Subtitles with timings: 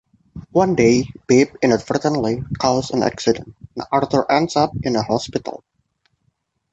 [0.49, 5.63] One day, Babe inadvertently causes an accident and Arthur ends up in a hospital.